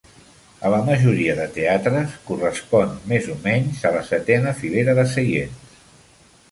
[0.67, 5.77] A la majoria de teatres, correspon més o menys a la setena filera de seients.